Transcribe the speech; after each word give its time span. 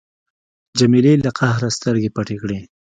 جمیلې 0.79 1.13
له 1.25 1.31
قهره 1.37 1.69
سترګې 1.77 2.09
پټې 2.15 2.35
کړې. 2.41 2.59